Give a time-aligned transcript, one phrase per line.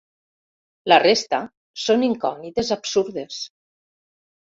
[0.91, 1.43] La resta
[1.83, 3.43] són incògnites absurdes.